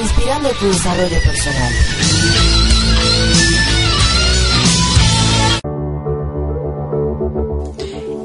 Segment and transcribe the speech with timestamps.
[0.00, 1.72] Inspirando tu desarrollo personal.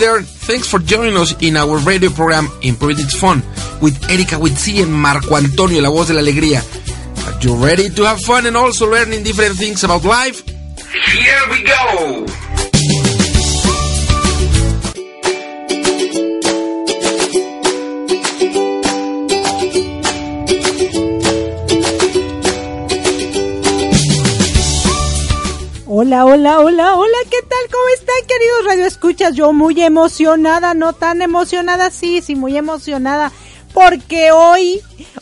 [0.00, 3.42] There, thanks for joining us in our radio program Improving It's Fun
[3.80, 6.62] with Erika Witsi and Marco Antonio, la voz de la alegría.
[7.26, 10.42] Are you ready to have fun and also learning different things about life?
[11.12, 12.49] Here we go!
[26.02, 27.58] Hola, hola, hola, hola, ¿qué tal?
[27.70, 29.34] ¿Cómo están, queridos Radio Escuchas?
[29.34, 33.32] Yo muy emocionada, no tan emocionada, sí, sí, muy emocionada,
[33.74, 34.80] porque hoy,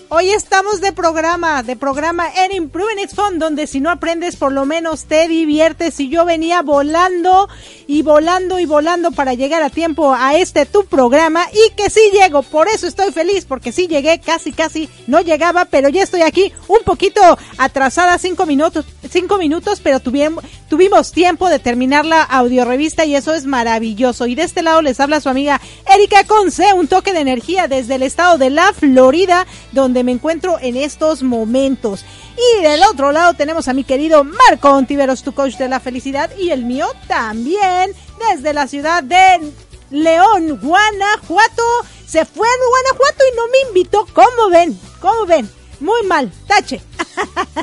[0.09, 4.53] hoy estamos de programa, de programa en Improving It's Fun, donde si no aprendes, por
[4.53, 6.01] lo menos te diviertes.
[6.01, 7.49] Y yo venía volando
[7.87, 12.01] y volando y volando para llegar a tiempo a este tu programa y que sí
[12.13, 16.23] llego, por eso estoy feliz, porque sí llegué, casi, casi no llegaba, pero ya estoy
[16.23, 17.21] aquí un poquito
[17.57, 23.35] atrasada, cinco minutos, cinco minutos, pero tuvimos, tuvimos tiempo de terminar la audiorevista y eso
[23.35, 24.27] es maravilloso.
[24.27, 25.61] Y de este lado les habla su amiga
[25.93, 30.59] Erika Conce, un toque de energía desde el estado de la Florida, donde me encuentro
[30.61, 32.05] en estos momentos.
[32.37, 36.31] Y del otro lado tenemos a mi querido Marco Ontiveros, tu coach de la felicidad,
[36.39, 37.93] y el mío también,
[38.31, 39.53] desde la ciudad de
[39.91, 41.63] León, Guanajuato.
[42.07, 44.07] Se fue a Guanajuato y no me invitó.
[44.13, 44.79] ¿Cómo ven?
[45.01, 45.49] ¿Cómo ven?
[45.81, 46.33] Muy mal.
[46.47, 46.81] Tache.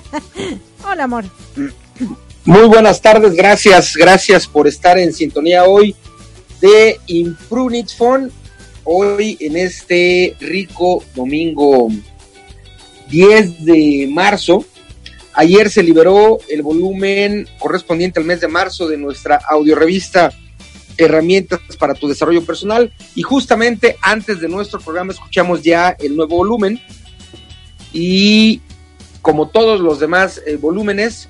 [0.87, 1.25] Hola, amor.
[2.45, 5.95] Muy buenas tardes, gracias, gracias por estar en sintonía hoy
[6.61, 8.31] de Imprunit Phone.
[8.87, 11.89] Hoy en este rico domingo
[13.09, 14.63] 10 de marzo.
[15.33, 20.31] Ayer se liberó el volumen correspondiente al mes de marzo de nuestra audiorevista
[20.97, 22.93] Herramientas para tu desarrollo personal.
[23.15, 26.79] Y justamente antes de nuestro programa escuchamos ya el nuevo volumen.
[27.91, 28.61] Y
[29.23, 31.27] como todos los demás eh, volúmenes,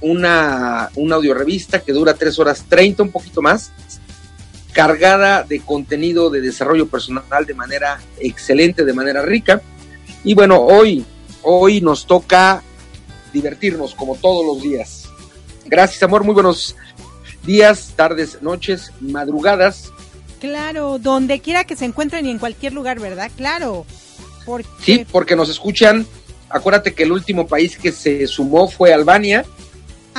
[0.00, 3.70] una, una audiorevista que dura 3 horas 30, un poquito más,
[4.74, 9.62] cargada de contenido de desarrollo personal de manera excelente, de manera rica.
[10.24, 11.06] Y bueno, hoy,
[11.42, 12.62] hoy nos toca
[13.32, 15.08] divertirnos como todos los días.
[15.64, 16.24] Gracias, amor.
[16.24, 16.76] Muy buenos
[17.44, 19.92] días, tardes, noches, madrugadas.
[20.40, 23.30] Claro, donde quiera que se encuentren y en cualquier lugar, ¿verdad?
[23.36, 23.86] Claro.
[24.44, 24.68] Porque...
[24.82, 26.04] Sí, porque nos escuchan.
[26.50, 29.44] Acuérdate que el último país que se sumó fue Albania,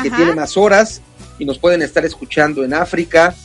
[0.01, 1.01] que tiene más horas
[1.37, 3.35] y nos pueden estar escuchando en África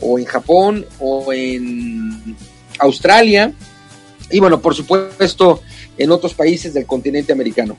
[0.00, 2.36] o en Japón o en
[2.78, 3.52] Australia
[4.30, 5.62] y bueno, por supuesto
[5.96, 7.76] en otros países del continente americano.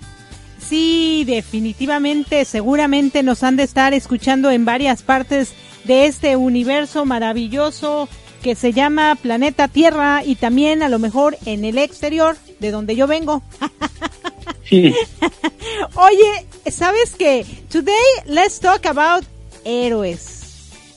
[0.60, 5.54] Sí, definitivamente, seguramente nos han de estar escuchando en varias partes
[5.86, 8.10] de este universo maravilloso
[8.44, 12.96] que se llama Planeta Tierra y también a lo mejor en el exterior de donde
[12.96, 13.42] yo vengo.
[14.70, 14.94] Sí.
[15.96, 17.46] Oye, ¿sabes qué?
[17.70, 17.94] Today
[18.26, 19.24] let's talk about
[19.64, 20.37] héroes.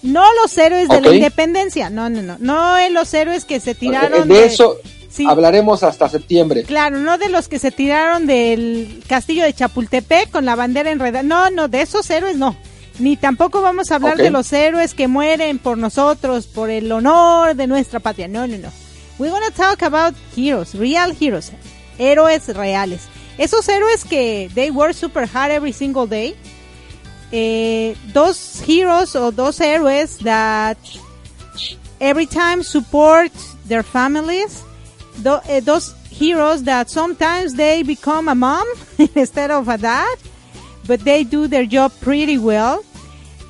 [0.02, 4.28] No los héroes de la independencia, no, no, no, no los héroes que se tiraron
[4.28, 4.78] de, de eso
[5.10, 5.26] sí.
[5.28, 6.64] hablaremos hasta septiembre.
[6.64, 11.22] Claro, no de los que se tiraron del castillo de Chapultepec con la bandera enredada.
[11.22, 12.56] No, no, de esos héroes no.
[12.98, 14.26] Ni tampoco vamos a hablar okay.
[14.26, 18.28] de los héroes que mueren por nosotros, por el honor de nuestra patria.
[18.28, 18.68] No, no, no.
[19.18, 21.52] We're gonna talk about heroes, real heroes,
[21.98, 23.02] héroes reales.
[23.38, 26.34] Esos héroes que they work super hard every single day.
[27.32, 30.78] Eh, those heroes or those héroes that
[32.00, 33.30] every time support
[33.66, 34.62] their families.
[35.24, 38.66] Uh, those heroes that sometimes they become a mom
[39.14, 40.18] instead of a dad,
[40.86, 42.84] but they do their job pretty well.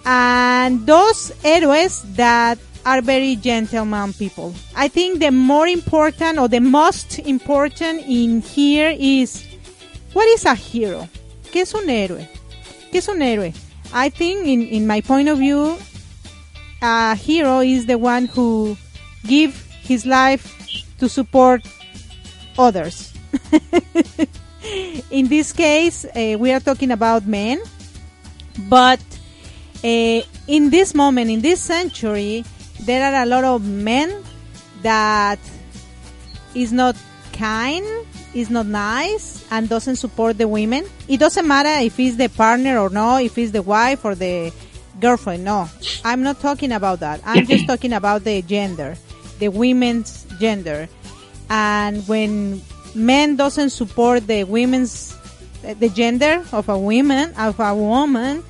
[0.04, 4.54] And those héroes that are very gentleman people.
[4.74, 9.44] I think the more important or the most important in here is
[10.12, 11.08] what is a hero?
[11.52, 12.26] ¿Qué es un héroe?
[12.90, 13.52] ¿Qué es un héroe?
[13.92, 15.76] I think in, in my point of view,
[16.80, 18.76] a hero is the one who
[19.26, 20.56] give his life
[20.98, 21.66] to support
[22.58, 23.12] others.
[25.10, 27.60] in this case, uh, we are talking about men,
[28.68, 29.00] but
[29.82, 32.44] uh, in this moment, in this century,
[32.80, 34.22] there are a lot of men
[34.82, 35.38] that
[36.54, 36.96] is not
[37.40, 37.86] kind,
[38.34, 40.84] is not nice, and doesn't support the women.
[41.08, 44.52] It doesn't matter if he's the partner or no, if he's the wife or the
[45.00, 45.44] girlfriend.
[45.44, 45.68] No,
[46.04, 47.20] I'm not talking about that.
[47.24, 48.96] I'm just talking about the gender,
[49.38, 50.88] the women's gender.
[51.48, 52.60] And when
[52.94, 55.16] men doesn't support the women's
[55.62, 58.44] the gender of a woman of a woman,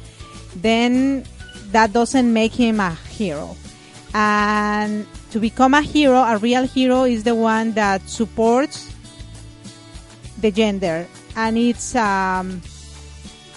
[0.57, 1.25] then
[1.71, 3.57] that doesn't make him a hero.
[4.15, 8.93] And to become a hero, a real hero is the one that supports
[10.41, 11.07] the gender.
[11.37, 12.63] And it's um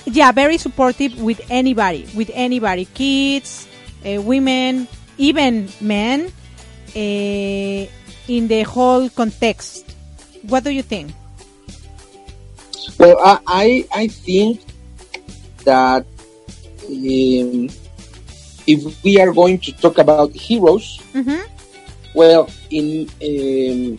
[0.06, 3.68] yeah very supportive with anybody with anybody kids
[4.06, 4.86] uh, women
[5.18, 6.27] even men
[6.96, 7.84] uh,
[8.27, 9.96] in the whole context.
[10.44, 11.12] What do you think?
[13.00, 13.68] Well i i,
[14.03, 14.62] I think
[15.63, 16.06] that
[16.88, 17.70] um,
[18.68, 21.42] if we are going to talk about heroes mm-hmm.
[22.13, 23.98] Well in um,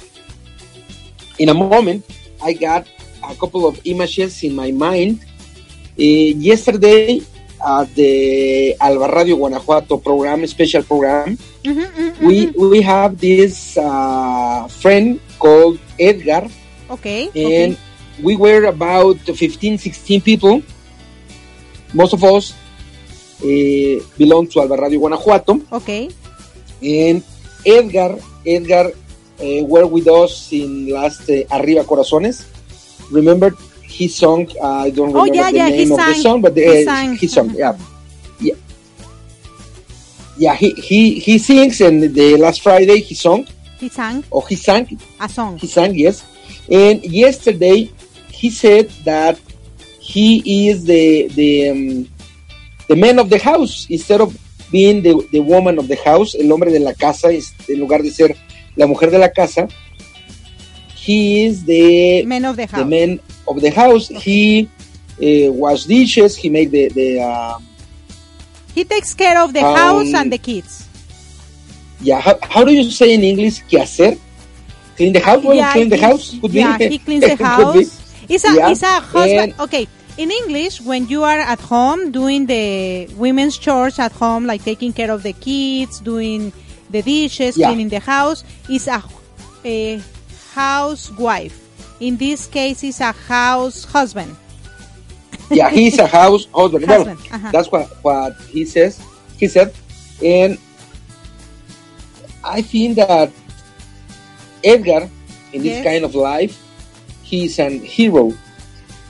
[1.38, 2.04] in a moment
[2.42, 2.87] I got
[3.25, 5.25] a couple of images in my mind.
[5.97, 7.23] Uh, yesterday
[7.64, 12.26] at the Alba Radio Guanajuato program, special program, mm-hmm, mm-hmm.
[12.26, 16.50] we we have this uh, friend called Edgar.
[16.90, 17.33] Okay.
[17.33, 18.23] And okay.
[18.23, 20.61] we were about 15, 16 people.
[21.94, 22.52] Most of us
[23.40, 25.62] uh, belong to Alba Radio Guanajuato.
[25.73, 26.11] Okay.
[26.83, 27.25] And
[27.66, 28.92] Edgar, Edgar
[29.40, 32.44] uh, were with us in last uh, Arriba Corazones.
[33.11, 33.50] Remember,
[33.83, 34.47] he sung.
[34.62, 37.16] I don't Oh, remember yeah, the yeah, name of the song, but He uh, sang.
[37.16, 37.50] he sung.
[37.56, 37.76] Yeah,
[38.40, 38.54] yeah,
[40.37, 40.54] yeah.
[40.54, 43.47] He he he sings, and the last Friday he sung
[43.78, 44.88] He sang or he sang.
[45.21, 45.59] a song.
[45.59, 46.25] He sang, yes.
[46.71, 47.90] And yesterday
[48.33, 49.38] he said that
[50.00, 52.09] he is the the um,
[52.88, 54.37] the man of the house instead of
[54.75, 58.02] being the, the woman of the house, el hombre de la casa, es- en lugar
[58.02, 58.31] de ser
[58.76, 59.62] la mujer de la casa.
[61.07, 62.88] He is the Men of the the house.
[62.97, 64.09] man of the house.
[64.09, 64.69] He
[65.21, 66.33] uh, wash dishes.
[66.37, 67.62] He make the the um,
[68.75, 70.88] He takes care of the Um, house and the kids.
[72.00, 72.21] yeah.
[72.21, 73.62] How, how do you say in English?
[73.71, 74.19] ¿Qué hacer?
[74.97, 75.43] Clean the house.
[75.45, 76.35] Well, clean the he- house.
[76.40, 76.88] Could yeah, be.
[76.88, 78.00] he cleans the house.
[78.28, 79.52] It's a Yeah, it's a husband.
[79.52, 84.47] and- Okay, in English, when you are at home doing the women's chores at home,
[84.47, 86.52] like taking care of the kids, doing
[86.90, 87.68] the dishes, Yeah.
[87.68, 89.02] cleaning the house, is a,
[89.64, 90.00] a
[90.54, 91.61] housewife.
[92.00, 94.37] In this case, is a house husband.
[95.50, 96.87] yeah, he's a house husband.
[96.87, 97.50] Well, uh-huh.
[97.50, 99.00] that's what what he says.
[99.38, 99.75] He said,
[100.23, 100.59] and
[102.44, 103.30] I think that
[104.62, 105.09] Edgar,
[105.52, 106.61] in this kind of life,
[107.23, 108.33] he's an hero.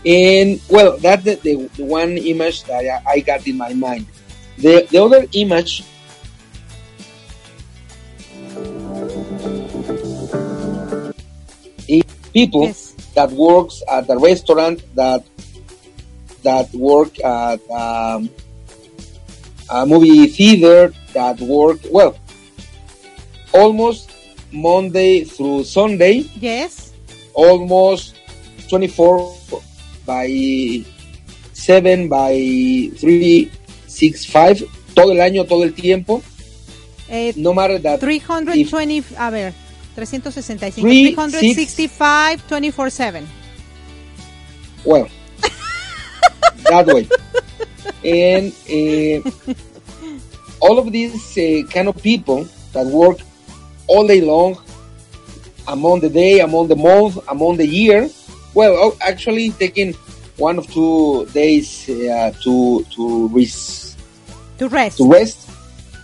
[0.07, 4.07] And well, that's the, the, the one image that I, I got in my mind.
[4.59, 5.83] The the other image.
[11.89, 12.93] is people Yes.
[13.15, 15.23] that works at a restaurant that
[16.43, 18.29] that work at um,
[19.71, 22.17] a movie theater that work well
[23.53, 24.11] almost
[24.53, 26.93] Monday through Sunday Yes.
[27.35, 28.15] almost
[28.69, 29.35] 24
[30.07, 30.85] by
[31.53, 33.51] 7 by 3
[33.87, 36.23] 6 5 todo el año todo el tiempo
[37.09, 39.53] Eh, no matter that 320, a ver,
[39.95, 43.25] 365, Three, 365, 24-7.
[44.85, 45.09] Well,
[46.71, 47.07] that way.
[48.05, 49.55] And uh,
[50.61, 53.19] all of these uh, kind of people that work
[53.87, 54.59] all day long,
[55.69, 58.09] among the day, among the month, among the year.
[58.55, 59.95] Well, oh, actually taking
[60.37, 63.97] one of two days uh, to to res-
[64.59, 64.99] To rest.
[64.99, 65.39] to rest.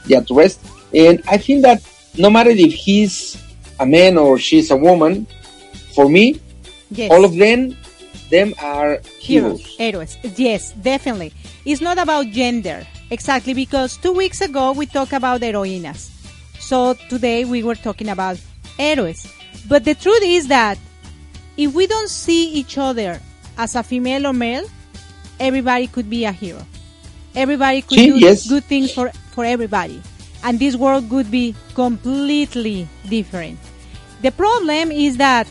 [0.06, 0.58] Yeah, to rest.
[0.94, 1.82] And I think that
[2.18, 3.38] no matter if he's
[3.78, 5.26] a man or she's a woman,
[5.94, 6.40] for me,
[6.90, 7.10] Yes.
[7.12, 7.76] all of them,
[8.30, 9.62] them are heroes.
[9.78, 10.16] heroes.
[10.18, 10.38] Heroes.
[10.38, 11.32] Yes, definitely.
[11.64, 12.82] It's not about gender.
[13.10, 16.10] Exactly, because two weeks ago we talked about heroínas.
[16.58, 18.38] So today we were talking about
[18.78, 19.26] héroes.
[19.68, 20.78] But the truth is that
[21.60, 23.20] if we don't see each other
[23.58, 24.64] as a female or male,
[25.38, 26.64] everybody could be a hero.
[27.36, 28.48] Everybody could do yes.
[28.48, 30.00] good things for, for everybody.
[30.42, 33.58] And this world could be completely different.
[34.22, 35.46] The problem is that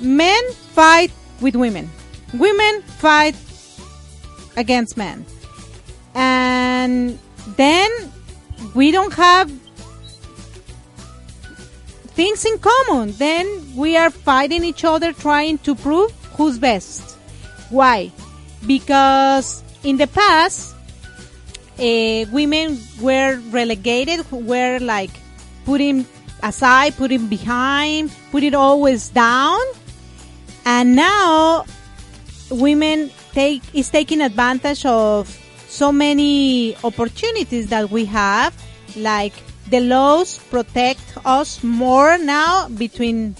[0.00, 0.42] men
[0.74, 1.88] fight with women.
[2.34, 3.36] Women fight
[4.56, 5.24] against men.
[6.16, 7.20] And
[7.56, 7.88] then
[8.74, 9.48] we don't have
[12.14, 13.12] things in common.
[13.12, 17.16] Then we are fighting each other trying to prove who's best.
[17.70, 18.10] Why?
[18.66, 20.74] Because in the past,
[21.78, 25.10] uh, women were relegated, were like
[25.64, 26.06] putting
[26.42, 29.60] aside, putting behind, put it always down.
[30.64, 31.64] And now
[32.50, 35.28] women take is taking advantage of
[35.68, 38.54] so many opportunities that we have
[38.96, 39.32] like
[39.68, 43.34] the laws protect us more now between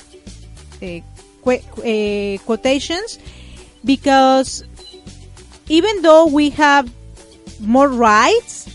[0.83, 1.01] uh,
[1.43, 3.19] qu- uh, quotations
[3.85, 4.65] because
[5.69, 6.91] even though we have
[7.61, 8.69] more rights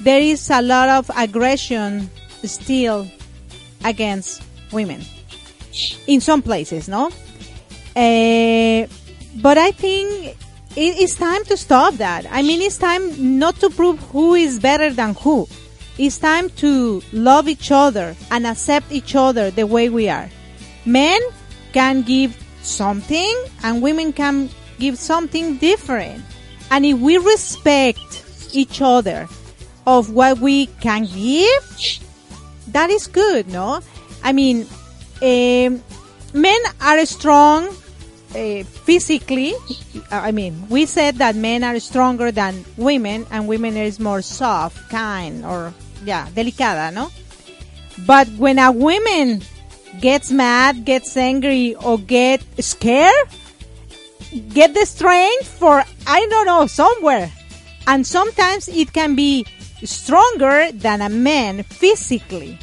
[0.00, 2.10] there is a lot of aggression
[2.44, 3.06] still
[3.84, 5.00] against women
[6.06, 7.10] in some places no
[7.96, 8.86] uh,
[9.40, 10.36] but I think
[10.76, 12.26] it is time to stop that.
[12.30, 15.48] I mean, it's time not to prove who is better than who.
[15.98, 20.30] It's time to love each other and accept each other the way we are.
[20.86, 21.20] Men
[21.72, 26.22] can give something and women can give something different.
[26.70, 29.26] And if we respect each other
[29.86, 32.00] of what we can give,
[32.68, 33.80] that is good, no?
[34.22, 34.66] I mean,
[35.20, 35.82] um,
[36.32, 37.68] men are strong
[38.36, 39.54] uh, physically.
[40.10, 44.90] I mean, we said that men are stronger than women, and women is more soft,
[44.90, 45.72] kind, or
[46.04, 47.10] yeah, delicada, no?
[48.06, 49.42] But when a woman
[50.00, 53.28] gets mad, gets angry, or get scared,
[54.50, 57.30] get the strength for I don't know somewhere,
[57.86, 59.46] and sometimes it can be
[59.84, 62.58] stronger than a man physically,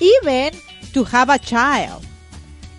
[0.00, 0.52] even
[0.92, 2.06] to have a child.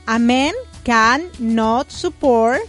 [0.07, 0.53] A man
[0.83, 2.61] can not support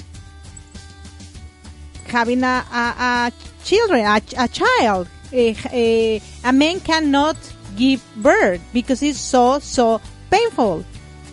[2.06, 2.84] having a, a,
[3.30, 3.32] a
[3.64, 5.08] children, a, a child.
[5.32, 7.36] A, a, a man cannot
[7.76, 10.84] give birth because it's so so painful,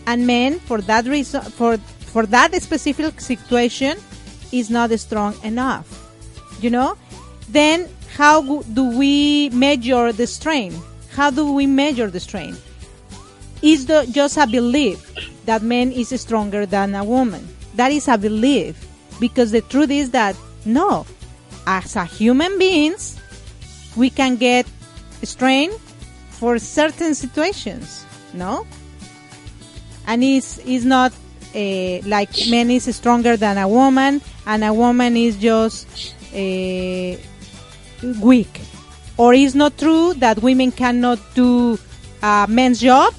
[0.08, 1.78] and men for that reason for
[2.12, 3.98] for that specific situation
[4.52, 5.88] is not strong enough.
[6.62, 6.98] You know,
[7.50, 10.74] then how do we measure the strain?
[11.12, 12.56] How do we measure the strain?
[13.62, 15.04] Is the just a belief
[15.46, 17.48] that man is stronger than a woman?
[17.76, 18.88] That is a belief
[19.20, 21.06] because the truth is that no,
[21.68, 23.19] as a human beings,
[23.96, 24.68] we can get
[25.24, 25.72] strain
[26.30, 28.66] for certain situations, no?
[30.08, 31.14] And it's, it's not
[31.56, 37.18] uh, like men is stronger than a woman and a woman is just uh,
[38.22, 38.62] weak.
[39.18, 41.78] Or it's not true that women cannot do
[42.24, 43.14] a men's job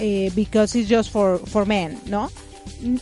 [0.00, 2.28] uh, because it's just for, for men, no?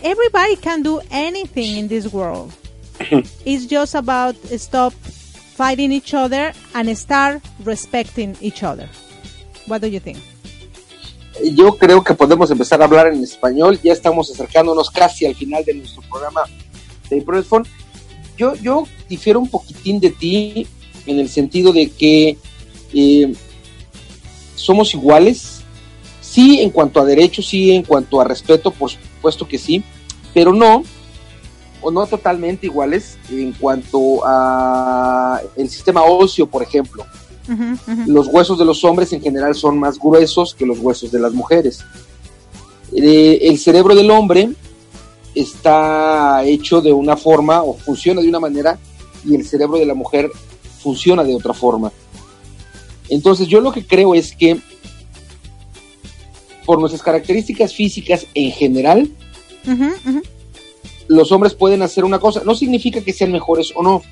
[0.02, 2.52] Everybody can do anything in this world.
[3.00, 4.92] it's just about stop
[5.60, 8.88] fighting each other and start respecting each other.
[9.66, 10.16] What do you think?
[11.54, 13.78] Yo creo que podemos empezar a hablar en español.
[13.82, 16.44] Ya estamos acercándonos casi al final de nuestro programa
[17.10, 17.66] de Improvement Phone.
[18.38, 20.66] Yo, yo difiero un poquitín de ti
[21.04, 22.38] en el sentido de que
[22.94, 23.34] eh,
[24.54, 25.60] somos iguales.
[26.22, 29.82] Sí, en cuanto a derechos, sí, en cuanto a respeto, por supuesto que sí,
[30.32, 30.84] pero no,
[31.82, 37.04] o no totalmente iguales en cuanto a el sistema óseo, por ejemplo.
[38.06, 41.32] Los huesos de los hombres en general son más gruesos que los huesos de las
[41.32, 41.84] mujeres.
[42.94, 44.50] Eh, el cerebro del hombre
[45.34, 48.78] está hecho de una forma o funciona de una manera
[49.24, 50.30] y el cerebro de la mujer
[50.80, 51.92] funciona de otra forma.
[53.08, 54.60] Entonces yo lo que creo es que
[56.64, 59.10] por nuestras características físicas en general.
[61.10, 62.42] Los hombres pueden hacer una cosa.
[62.44, 64.02] No significa que sean mejores o no.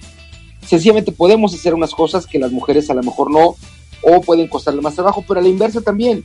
[0.67, 3.55] Sencillamente podemos hacer unas cosas que las mujeres a lo mejor no,
[4.03, 6.25] o pueden costarle más trabajo, pero a la inversa también.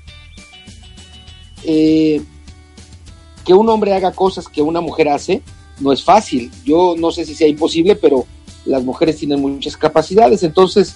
[1.63, 2.23] Eh,
[3.45, 5.43] que un hombre haga cosas que una mujer hace
[5.79, 6.51] no es fácil.
[6.65, 8.25] Yo no sé si sea imposible, pero
[8.65, 10.41] las mujeres tienen muchas capacidades.
[10.41, 10.95] Entonces,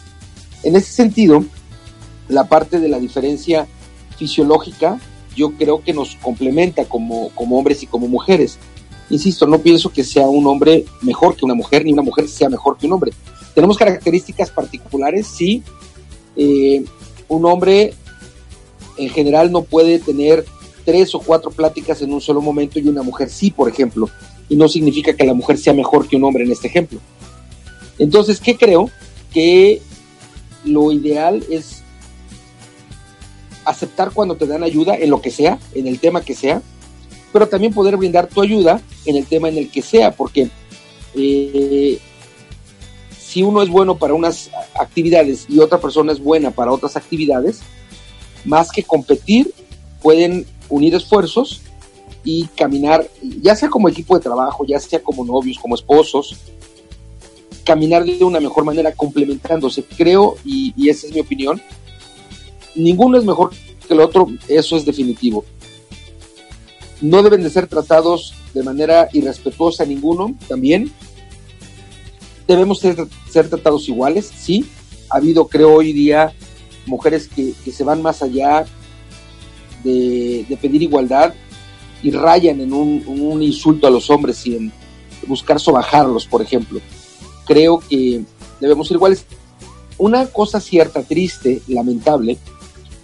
[0.63, 1.46] en ese sentido,
[2.30, 3.68] la parte de la diferencia
[4.18, 5.00] fisiológica,
[5.36, 8.58] yo creo que nos complementa como, como hombres y como mujeres.
[9.10, 12.50] Insisto, no pienso que sea un hombre mejor que una mujer, ni una mujer sea
[12.50, 13.13] mejor que un hombre.
[13.54, 15.63] Tenemos características particulares, sí.
[16.36, 16.84] Eh,
[17.28, 17.93] un hombre
[18.98, 20.46] en general no puede tener
[20.86, 24.10] tres o cuatro pláticas en un solo momento y una mujer sí, por ejemplo.
[24.50, 27.00] Y no significa que la mujer sea mejor que un hombre en este ejemplo.
[28.00, 28.89] Entonces, ¿qué creo?
[29.34, 29.82] Que
[30.63, 31.84] lo ideal es
[33.65, 36.62] aceptar cuando te dan ayuda en lo que sea, en el tema que sea,
[37.32, 40.50] pero también poder brindar tu ayuda en el tema en el que sea, porque
[41.16, 42.00] eh,
[43.20, 47.60] si uno es bueno para unas actividades y otra persona es buena para otras actividades,
[48.46, 49.54] más que competir,
[50.02, 51.62] pueden unir esfuerzos
[52.24, 53.08] y caminar,
[53.42, 56.36] ya sea como equipo de trabajo, ya sea como novios, como esposos,
[57.63, 59.84] caminar de una mejor manera complementándose.
[59.84, 61.62] Creo, y, y esa es mi opinión,
[62.76, 63.52] ninguno es mejor
[63.88, 65.44] que el otro, eso es definitivo.
[67.02, 70.92] No deben de ser tratados de manera irrespetuosa ninguno, también.
[72.48, 73.08] Debemos ser,
[73.50, 74.66] tratados iguales, sí.
[75.10, 76.34] Ha habido, creo, hoy día
[76.86, 78.66] mujeres que, que se van más allá
[79.84, 81.34] de, de, pedir igualdad
[82.02, 84.72] y rayan en un, un insulto a los hombres y en
[85.28, 86.80] buscar sobajarlos, por ejemplo.
[87.46, 88.24] Creo que
[88.60, 89.26] debemos ser iguales.
[89.98, 92.38] Una cosa cierta, triste, lamentable,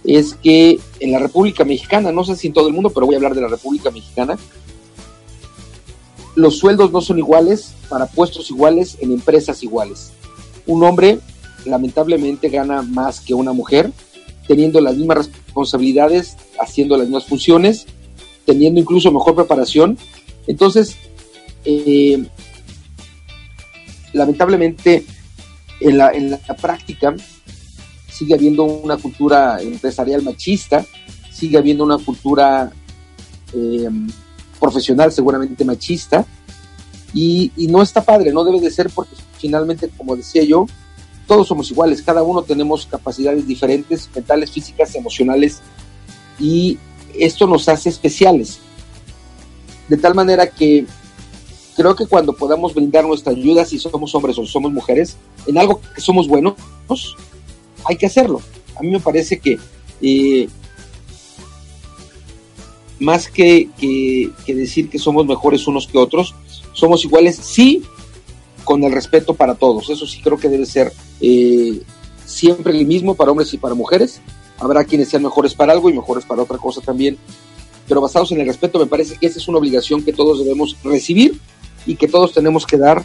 [0.04, 3.14] es que en la República Mexicana, no sé si en todo el mundo, pero voy
[3.14, 4.36] a hablar de la República Mexicana,
[6.34, 10.12] los sueldos no son iguales para puestos iguales en empresas iguales.
[10.66, 11.20] Un hombre
[11.64, 13.90] lamentablemente gana más que una mujer,
[14.46, 17.86] teniendo las mismas responsabilidades, haciendo las mismas funciones,
[18.44, 19.96] teniendo incluso mejor preparación.
[20.46, 20.96] Entonces,
[21.64, 22.24] eh,
[24.12, 25.06] lamentablemente,
[25.80, 27.14] en la, en la práctica
[28.14, 30.86] sigue habiendo una cultura empresarial machista,
[31.32, 32.70] sigue habiendo una cultura
[33.52, 33.88] eh,
[34.60, 36.24] profesional seguramente machista,
[37.12, 40.66] y, y, no está padre, no debe de ser porque finalmente, como decía yo,
[41.26, 45.60] todos somos iguales, cada uno tenemos capacidades diferentes, mentales, físicas, emocionales,
[46.38, 46.78] y
[47.18, 48.58] esto nos hace especiales.
[49.88, 50.86] De tal manera que
[51.76, 55.80] creo que cuando podamos brindar nuestra ayuda, si somos hombres o somos mujeres, en algo
[55.94, 56.54] que somos buenos,
[57.84, 58.40] hay que hacerlo.
[58.76, 59.58] A mí me parece que
[60.02, 60.48] eh,
[63.00, 66.34] más que, que, que, decir que somos mejores unos que otros,
[66.72, 67.82] somos iguales, sí,
[68.64, 69.90] con el respeto para todos.
[69.90, 71.82] Eso sí creo que debe ser eh,
[72.24, 74.20] siempre el mismo para hombres y para mujeres.
[74.58, 77.18] Habrá quienes sean mejores para algo y mejores para otra cosa también,
[77.88, 80.76] pero basados en el respeto me parece que esa es una obligación que todos debemos
[80.84, 81.38] recibir
[81.86, 83.04] y que todos tenemos que dar,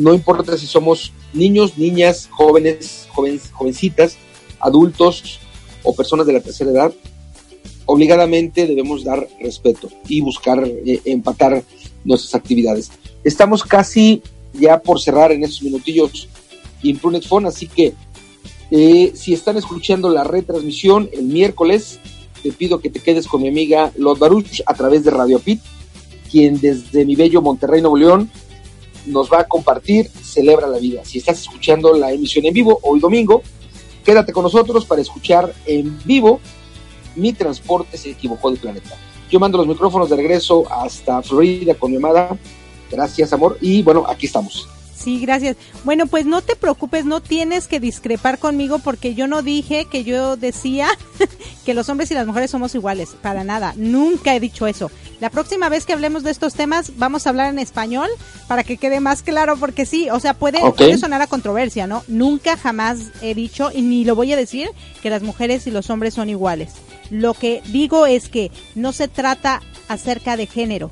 [0.00, 3.06] no importa si somos niños, niñas, jóvenes,
[3.52, 4.16] jovencitas,
[4.58, 5.40] adultos
[5.82, 6.92] o personas de la tercera edad,
[7.84, 11.62] obligadamente debemos dar respeto y buscar eh, empatar
[12.02, 12.90] nuestras actividades.
[13.24, 14.22] Estamos casi
[14.54, 16.28] ya por cerrar en estos minutillos
[16.82, 17.92] Imprunix Phone, así que
[18.70, 21.98] eh, si están escuchando la retransmisión el miércoles,
[22.42, 25.60] te pido que te quedes con mi amiga Lot Baruch a través de Radio Pit,
[26.30, 28.30] quien desde mi bello Monterrey, Nuevo León,
[29.06, 31.04] nos va a compartir Celebra la Vida.
[31.04, 33.42] Si estás escuchando la emisión en vivo hoy domingo,
[34.04, 36.40] quédate con nosotros para escuchar en vivo
[37.16, 38.96] Mi transporte se equivocó de planeta.
[39.30, 42.36] Yo mando los micrófonos de regreso hasta Florida con mi amada.
[42.90, 43.58] Gracias, amor.
[43.60, 44.68] Y bueno, aquí estamos.
[45.02, 45.56] Sí, gracias.
[45.84, 50.04] Bueno, pues no te preocupes, no tienes que discrepar conmigo porque yo no dije que
[50.04, 50.88] yo decía
[51.64, 54.90] que los hombres y las mujeres somos iguales, para nada, nunca he dicho eso.
[55.18, 58.10] La próxima vez que hablemos de estos temas vamos a hablar en español
[58.46, 62.04] para que quede más claro porque sí, o sea, puede, puede sonar a controversia, ¿no?
[62.06, 64.68] Nunca jamás he dicho y ni lo voy a decir
[65.02, 66.72] que las mujeres y los hombres son iguales.
[67.08, 70.90] Lo que digo es que no se trata acerca de género,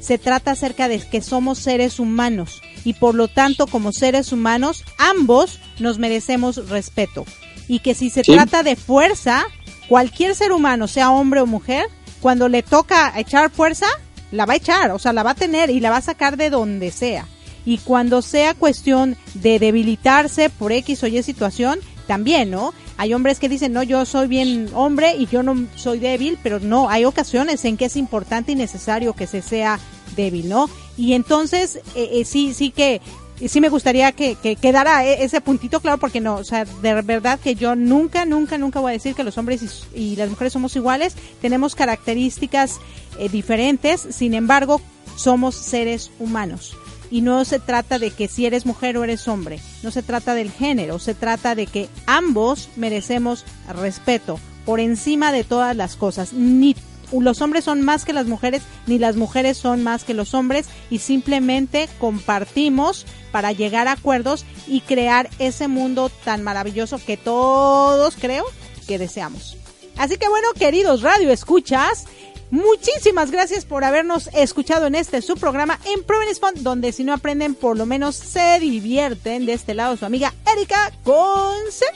[0.00, 4.84] se trata acerca de que somos seres humanos y por lo tanto como seres humanos
[4.98, 7.24] ambos nos merecemos respeto
[7.68, 9.44] y que si se trata de fuerza,
[9.88, 11.86] cualquier ser humano, sea hombre o mujer,
[12.20, 13.86] cuando le toca echar fuerza,
[14.30, 16.36] la va a echar, o sea, la va a tener y la va a sacar
[16.36, 17.26] de donde sea.
[17.64, 22.74] Y cuando sea cuestión de debilitarse por X o Y situación, también, ¿no?
[22.96, 26.60] Hay hombres que dicen, no, yo soy bien hombre y yo no soy débil, pero
[26.60, 29.78] no, hay ocasiones en que es importante y necesario que se sea
[30.16, 30.68] débil, ¿no?
[30.96, 33.00] Y entonces, eh, eh, sí, sí que
[33.48, 37.40] sí me gustaría que, quedara e, ese puntito claro porque no, o sea, de verdad
[37.40, 40.76] que yo nunca, nunca, nunca voy a decir que los hombres y, las mujeres somos
[40.76, 42.78] iguales, tenemos características
[43.18, 44.80] eh, diferentes, sin embargo,
[45.16, 46.76] somos seres humanos.
[47.10, 50.34] Y no se trata de que si eres mujer o eres hombre, no se trata
[50.34, 56.32] del género, se trata de que ambos merecemos respeto por encima de todas las cosas.
[56.32, 56.74] Ni
[57.20, 60.66] los hombres son más que las mujeres, ni las mujeres son más que los hombres,
[60.90, 68.16] y simplemente compartimos para llegar a acuerdos y crear ese mundo tan maravilloso que todos
[68.16, 68.44] creo
[68.86, 69.56] que deseamos.
[69.96, 72.06] Así que bueno, queridos radio escuchas,
[72.50, 77.12] muchísimas gracias por habernos escuchado en este su programa en Provenance Fund, donde si no
[77.12, 79.46] aprenden, por lo menos se divierten.
[79.46, 81.86] De este lado su amiga Erika Conce.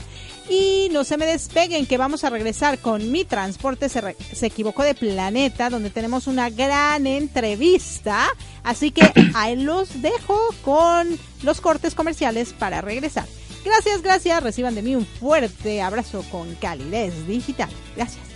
[0.48, 4.84] Y no se me despeguen que vamos a regresar con Mi Transporte se, se, equivocó
[4.84, 8.28] de planeta, donde tenemos una gran entrevista.
[8.62, 13.26] Así que ahí los dejo con los cortes comerciales para regresar.
[13.64, 14.42] Gracias, gracias.
[14.42, 17.68] Reciban de mí un fuerte abrazo con calidez digital.
[17.96, 18.35] Gracias.